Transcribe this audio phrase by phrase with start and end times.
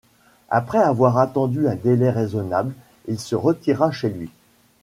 [0.49, 2.73] Après avoir attendu un délai raisonnable,
[3.07, 4.31] il se retira chez lui.